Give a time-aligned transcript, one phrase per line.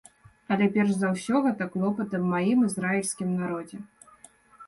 [0.53, 3.77] Але перш за ўсё гэта клопат аб маім ізраільскім народзе.